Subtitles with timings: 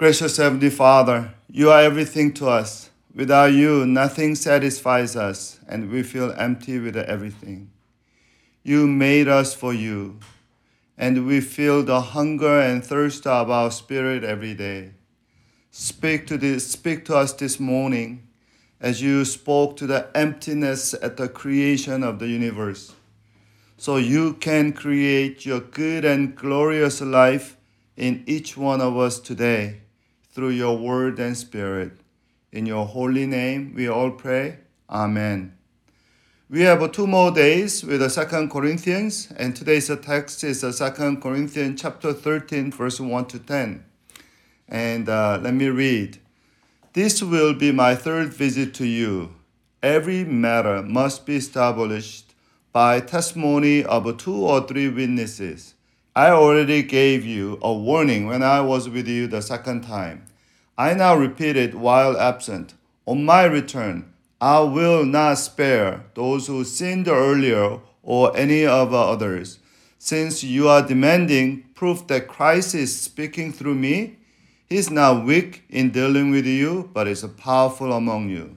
[0.00, 2.88] Gracious Heavenly Father, you are everything to us.
[3.14, 7.70] Without you, nothing satisfies us, and we feel empty with everything.
[8.62, 10.18] You made us for you,
[10.96, 14.92] and we feel the hunger and thirst of our spirit every day.
[15.70, 18.26] Speak to, this, speak to us this morning
[18.80, 22.94] as you spoke to the emptiness at the creation of the universe.
[23.76, 27.58] So you can create your good and glorious life
[27.98, 29.82] in each one of us today
[30.40, 31.92] through your word and spirit.
[32.50, 34.60] In your holy name, we all pray.
[34.88, 35.52] Amen.
[36.48, 41.20] We have two more days with the Second Corinthians, and today's text is the Second
[41.20, 43.84] Corinthians chapter 13, verse 1 to 10.
[44.66, 46.18] And uh, let me read.
[46.94, 49.34] This will be my third visit to you.
[49.82, 52.32] Every matter must be established
[52.72, 55.74] by testimony of two or three witnesses.
[56.16, 60.24] I already gave you a warning when I was with you the second time.
[60.80, 62.72] I now repeat it while absent.
[63.04, 68.96] On my return, I will not spare those who sinned earlier or any of the
[68.96, 69.58] others.
[69.98, 74.16] Since you are demanding proof that Christ is speaking through me,
[74.70, 78.56] he is not weak in dealing with you, but is powerful among you.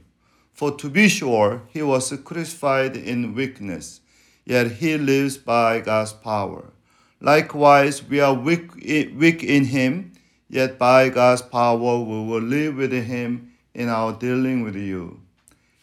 [0.53, 3.99] For to be sure, he was crucified in weakness,
[4.45, 6.71] yet he lives by God's power.
[7.19, 10.12] Likewise, we are weak, weak in him,
[10.53, 15.19] yet by God's power we will live with him in our dealing with you.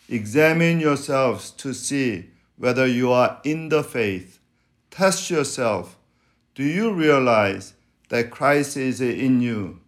[0.09, 4.39] Examine yourselves to see whether you are in the faith.
[4.91, 5.99] Test yourself.
[6.55, 7.75] Do you realize
[8.09, 9.81] that Christ is in you?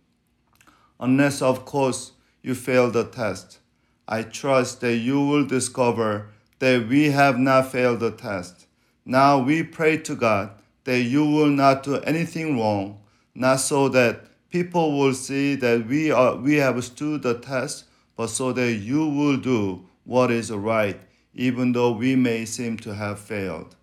[1.02, 3.58] unless, of course, you fail the test.
[4.06, 6.28] I trust that you will discover
[6.60, 8.66] that we have not failed the test.
[9.04, 10.52] Now we pray to God
[10.84, 13.00] that you will not do anything wrong,
[13.34, 17.86] not so that people will see that we, are, we have stood the test,
[18.16, 21.00] but so that you will do what is right,
[21.34, 23.74] even though we may seem to have failed.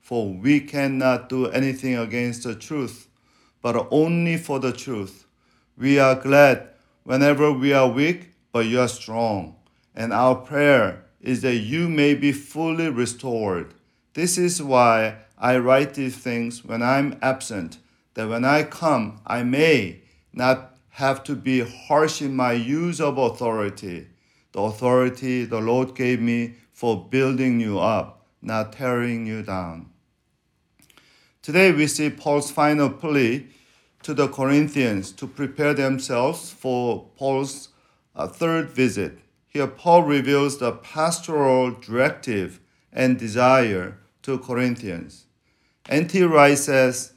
[0.00, 3.08] For we cannot do anything against the truth,
[3.62, 5.26] but only for the truth.
[5.78, 6.68] We are glad
[7.04, 9.56] whenever we are weak, but you are strong.
[9.94, 13.72] And our prayer is that you may be fully restored.
[14.12, 17.78] This is why I write these things when I'm absent,
[18.14, 20.02] that when I come, I may
[20.32, 24.08] not have to be harsh in my use of authority,
[24.52, 29.90] the authority the Lord gave me for building you up, not tearing you down.
[31.42, 33.46] Today we see Paul's final plea
[34.02, 37.68] to the Corinthians to prepare themselves for Paul's
[38.14, 39.18] uh, third visit.
[39.46, 42.60] Here, Paul reveals the pastoral directive
[42.92, 45.24] and desire to Corinthians.
[45.88, 46.22] N.T.
[46.24, 47.12] Wright says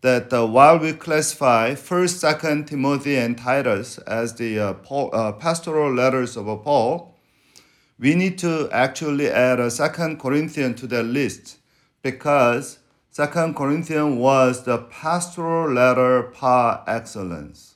[0.00, 5.32] that uh, while we classify 1st, 2nd Timothy, and Titus as the uh, Paul, uh,
[5.32, 7.14] pastoral letters of Paul,
[7.98, 11.58] we need to actually add a 2nd Corinthians to that list
[12.02, 12.78] because
[13.10, 17.74] Second Corinthians was the pastoral letter par excellence.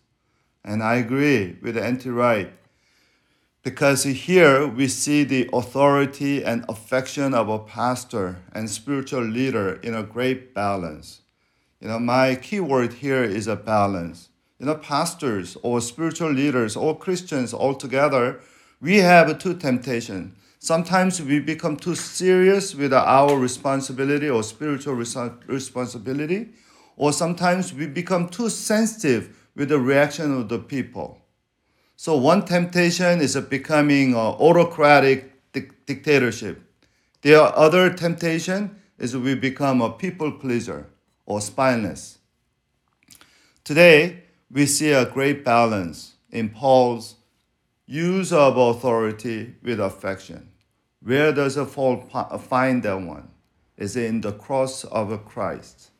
[0.64, 2.08] And I agree with N.T.
[2.08, 2.52] Wright
[3.64, 9.94] because here we see the authority and affection of a pastor and spiritual leader in
[9.94, 11.22] a great balance.
[11.80, 14.28] You know, my key word here is a balance.
[14.58, 18.40] You know, pastors or spiritual leaders or Christians altogether,
[18.80, 20.34] we have two temptations
[20.64, 25.14] Sometimes we become too serious with our responsibility or spiritual res-
[25.46, 26.54] responsibility,
[26.96, 31.20] or sometimes we become too sensitive with the reaction of the people.
[31.96, 36.62] So one temptation is becoming an autocratic dictatorship.
[37.20, 40.86] The other temptation is we become a people pleaser
[41.26, 42.18] or spineless.
[43.62, 47.16] Today, we see a great balance in Paul's
[47.86, 50.50] use of authority with affection.
[51.02, 52.00] Where does a Paul
[52.38, 53.28] find that one?
[53.76, 55.90] Is it in the cross of Christ?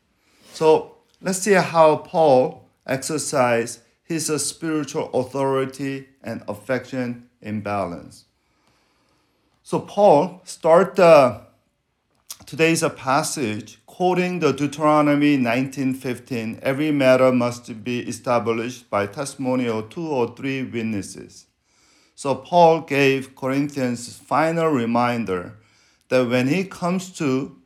[0.53, 8.25] So let's see how Paul exercised his spiritual authority and affection in balance.
[9.63, 11.41] So Paul start uh,
[12.55, 16.61] today's a passage quoting the Deuteronomy 19:15.
[16.63, 21.47] Every matter must be established by testimony of two or three witnesses.
[22.15, 25.57] So Paul gave Corinthians final reminder
[26.11, 27.57] that when he comes to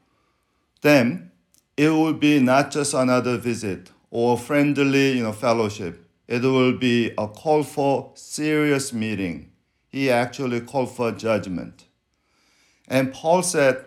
[0.80, 1.32] them,
[1.76, 6.02] it will be not just another visit or friendly you know, fellowship.
[6.26, 9.50] It will be a call for serious meeting.
[9.90, 11.84] He actually called for judgment.
[12.88, 13.84] And Paul said,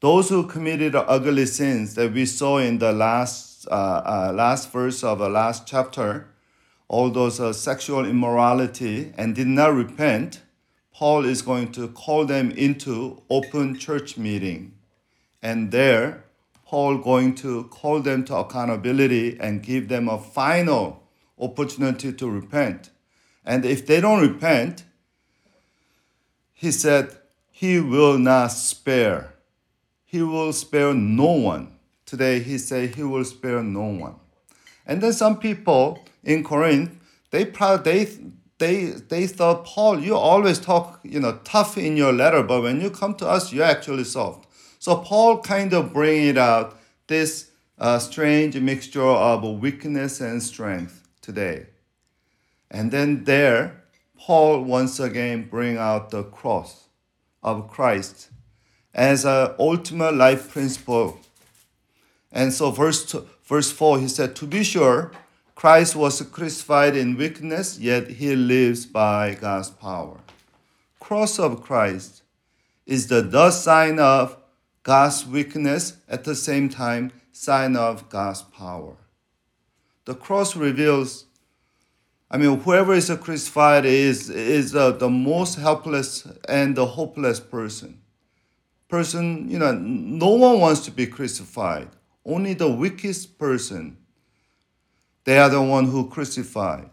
[0.00, 5.02] those who committed ugly sins that we saw in the last, uh, uh, last verse
[5.02, 6.28] of the last chapter,
[6.88, 10.42] all those uh, sexual immorality and did not repent,
[10.92, 14.74] Paul is going to call them into open church meeting.
[15.42, 16.24] And there,
[16.64, 21.02] Paul going to call them to accountability and give them a final
[21.38, 22.90] opportunity to repent.
[23.44, 24.84] And if they don't repent,
[26.52, 27.16] he said,
[27.50, 29.35] he will not spare.
[30.16, 31.76] He will spare no one.
[32.06, 34.14] Today he said he will spare no one.
[34.86, 36.90] And then some people in Corinth,
[37.30, 38.08] they they
[38.56, 42.80] they they thought Paul, you always talk you know tough in your letter, but when
[42.80, 44.48] you come to us, you're actually soft.
[44.78, 46.78] So Paul kind of bring it out
[47.08, 51.66] this uh, strange mixture of weakness and strength today.
[52.70, 53.82] And then there,
[54.18, 56.88] Paul once again bring out the cross
[57.42, 58.30] of Christ
[58.96, 61.20] as an ultimate life principle.
[62.32, 65.12] And so verse, two, verse 4, he said, To be sure,
[65.54, 70.18] Christ was crucified in weakness, yet he lives by God's power.
[70.98, 72.22] Cross of Christ
[72.86, 74.38] is the, the sign of
[74.82, 78.96] God's weakness, at the same time, sign of God's power.
[80.06, 81.26] The cross reveals,
[82.30, 88.00] I mean, whoever is crucified is, is uh, the most helpless and the hopeless person.
[88.88, 91.88] Person, you know, no one wants to be crucified.
[92.24, 93.96] Only the weakest person
[95.26, 96.88] they are the one who crucified.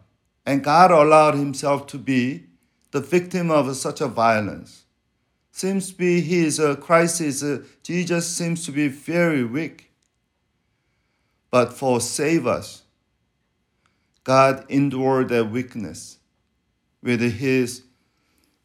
[0.46, 2.48] And God allowed himself to be
[2.92, 4.86] the victim of such a violence.
[5.52, 9.92] Seems to be his Christ is uh, Jesus seems to be very weak.
[11.52, 12.82] But for save us,
[14.24, 16.18] God endured that weakness
[17.04, 17.84] with his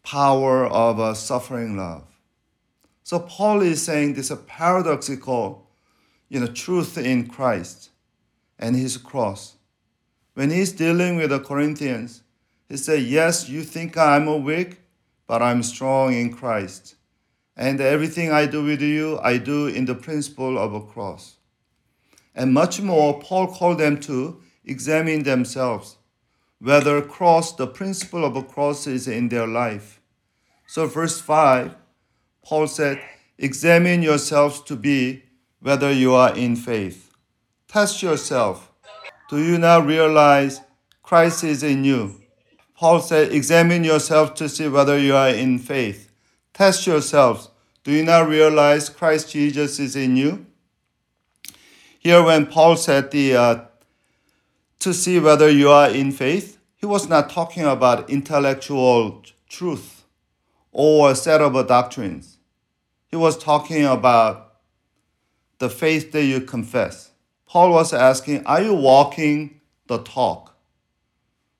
[0.02, 2.06] power of a suffering love.
[3.08, 5.66] So Paul is saying this a paradoxical,
[6.28, 7.88] you know, truth in Christ
[8.58, 9.54] and his cross
[10.38, 12.22] when he's dealing with the Corinthians,
[12.68, 14.78] he said, Yes, you think I'm weak,
[15.26, 16.94] but I'm strong in Christ.
[17.56, 21.38] And everything I do with you, I do in the principle of a cross.
[22.36, 25.96] And much more, Paul called them to examine themselves,
[26.60, 30.00] whether cross, the principle of a cross is in their life.
[30.68, 31.74] So, verse 5,
[32.44, 33.00] Paul said,
[33.38, 35.22] Examine yourselves to be
[35.60, 37.12] whether you are in faith.
[37.68, 38.68] Test yourself
[39.28, 40.62] do you not realize
[41.02, 42.22] Christ is in you?
[42.74, 46.10] Paul said, Examine yourself to see whether you are in faith.
[46.54, 47.50] Test yourselves.
[47.84, 50.46] Do you not realize Christ Jesus is in you?
[51.98, 53.60] Here, when Paul said the uh,
[54.78, 59.97] to see whether you are in faith, he was not talking about intellectual truth
[60.78, 62.38] or a set of doctrines.
[63.08, 64.60] He was talking about
[65.58, 67.10] the faith that you confess.
[67.46, 70.56] Paul was asking, Are you walking the talk?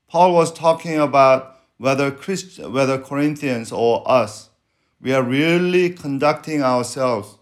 [0.06, 4.50] Paul was talking about whether, Christ, whether Corinthians or us,
[5.00, 7.38] we are really conducting ourselves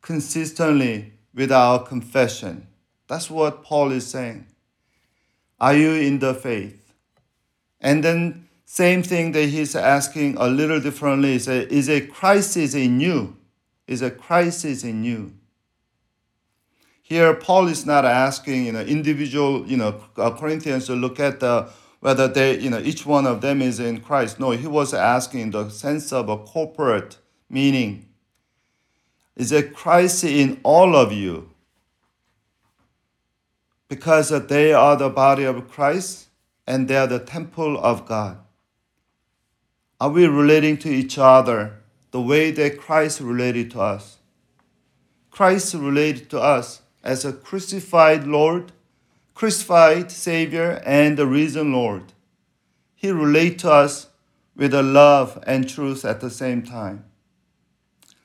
[0.00, 2.66] consistently with our confession.
[3.08, 4.46] That's what Paul is saying.
[5.60, 6.94] Are you in the faith?
[7.78, 12.54] And then same thing that he's asking a little differently is a, is a Christ
[12.58, 13.34] in you?
[13.86, 15.32] Is a Christ in you?
[17.00, 21.40] Here, Paul is not asking you know individual you know uh, Corinthians to look at
[21.40, 21.70] the
[22.00, 24.38] whether they you know each one of them is in Christ.
[24.38, 27.16] No, he was asking in the sense of a corporate
[27.48, 28.04] meaning.
[29.34, 31.50] Is a Christ in all of you?
[33.88, 36.28] Because they are the body of Christ
[36.66, 38.40] and they are the temple of God.
[40.00, 41.80] Are we relating to each other
[42.12, 44.18] the way that Christ related to us?
[45.30, 48.72] Christ related to us as a crucified Lord,
[49.34, 52.12] crucified Savior, and the risen Lord.
[52.94, 54.08] He related to us
[54.54, 57.04] with a love and truth at the same time.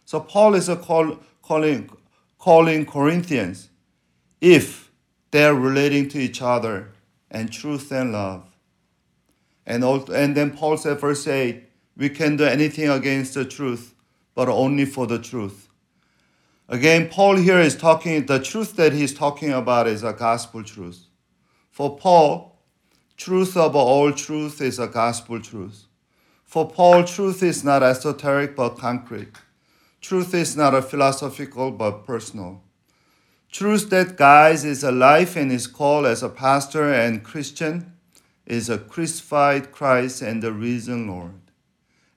[0.05, 1.89] So Paul is call, calling,
[2.37, 3.69] calling Corinthians
[4.41, 4.91] if
[5.31, 6.89] they're relating to each other
[7.31, 8.52] and truth and love.
[9.65, 11.63] And, also, and then Paul said, verse 8,
[11.96, 13.93] we can do anything against the truth,
[14.36, 15.70] but only for the truth.
[16.67, 21.05] Again, Paul here is talking, the truth that he's talking about is a gospel truth.
[21.70, 22.60] For Paul,
[23.17, 25.86] truth of all truth is a gospel truth.
[26.43, 29.34] For Paul, truth is not esoteric but concrete.
[30.01, 32.62] Truth is not a philosophical but personal.
[33.51, 37.92] Truth that guides his life and his call as a pastor and Christian
[38.45, 41.39] is a crucified Christ and the risen Lord.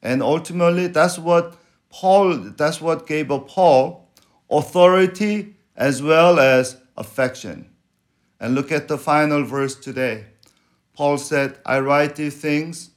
[0.02, 1.56] And ultimately, that's what
[1.90, 4.09] Paul, that's what gave Paul
[4.50, 7.71] authority as well as affection.
[8.38, 10.26] And look at the final verse today.
[10.95, 12.90] Paul said, I write these things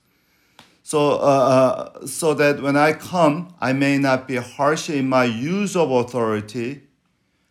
[0.90, 5.26] so, uh, uh, so that when I come, I may not be harsh in my
[5.26, 6.82] use of authority,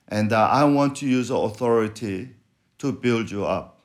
[0.09, 2.31] and uh, I want to use authority
[2.79, 3.78] to build you up.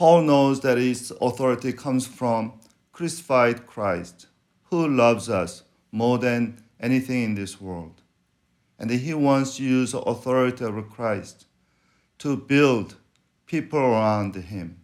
[0.00, 2.54] Paul knows that his authority comes from
[2.90, 4.28] crucified Christ,
[4.70, 8.00] who loves us more than anything in this world.
[8.78, 11.44] And he wants to use the authority of Christ
[12.20, 12.96] to build
[13.44, 14.80] people around him.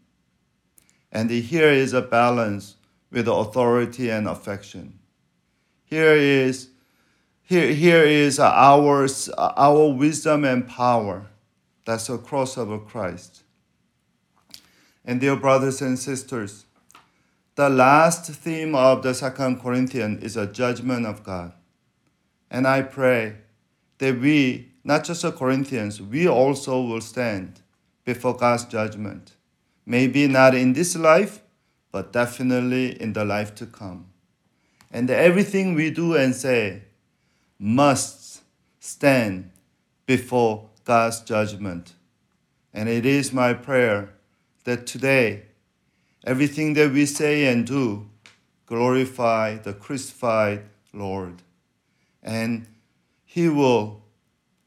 [1.11, 2.77] And here is a balance
[3.11, 4.99] with authority and affection.
[5.87, 6.69] Here is
[7.41, 9.09] here, here is our,
[9.39, 11.29] our wisdom and power.
[11.87, 13.45] That's the cross of Christ.
[15.07, 16.67] And dear brothers and sisters,
[17.55, 21.53] the last theme of the Second Corinthians is a judgment of God.
[22.51, 23.37] And I pray
[23.99, 27.61] that we, not just the Corinthians, we also will stand
[28.05, 29.37] before God's judgment.
[29.87, 31.41] Maybe not in this life,
[31.93, 34.07] but definitely in the life to come.
[34.91, 36.83] And everything we do and say
[37.59, 38.43] must
[38.81, 39.51] stand
[40.05, 41.95] before God's judgment.
[42.75, 44.16] And it is my prayer
[44.67, 45.43] that today,
[46.25, 48.09] everything that we say and do
[48.67, 51.43] glorify the crucified Lord.
[52.23, 52.67] And
[53.25, 54.03] He will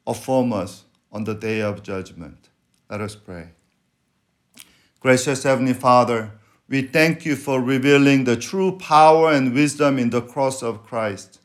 [0.07, 2.49] affirm us on the day of judgment.
[2.89, 3.49] Let us pray.
[5.01, 6.31] Gracious Heavenly Father,
[6.69, 11.39] we thank you for revealing the true power and wisdom in the cross of Christ.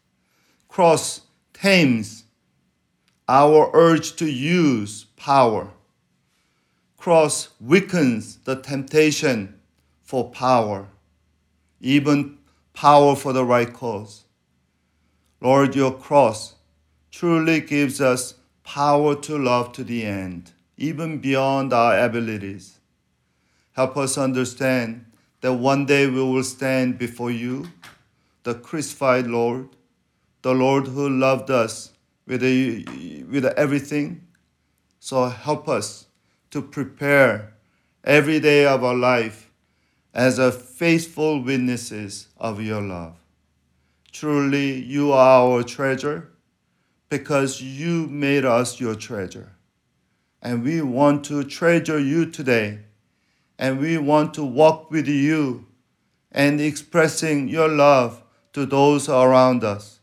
[0.69, 2.25] Cross tames
[3.29, 5.71] our urge to use power.
[7.05, 9.61] Cross weakens the temptation
[10.05, 10.89] for power,
[11.79, 12.39] even
[12.73, 14.25] power for the right cause.
[15.39, 16.55] Lord, your cross
[17.11, 22.79] truly gives us power to love to the end, even beyond our abilities.
[23.73, 25.05] Help us understand
[25.43, 27.67] that one day we will stand before you,
[28.45, 29.69] the crucified Lord,
[30.41, 31.93] the Lord who loved us
[32.27, 32.83] with, a,
[33.29, 34.27] with everything.
[35.01, 36.07] So help us
[36.55, 37.53] to prepare
[38.05, 39.51] every day of our life
[40.15, 43.17] as a faithful witnesses of your love.
[44.13, 46.31] Truly, you are our treasure
[47.09, 49.57] because you made us your treasure.
[50.41, 52.79] And we want to treasure you today
[53.59, 55.67] and we want to walk with you
[56.31, 59.99] and expressing your love to those around us.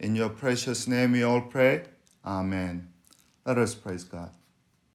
[0.00, 1.84] In your precious name we all pray.
[2.26, 2.88] Amen.
[3.46, 4.41] Let us praise God.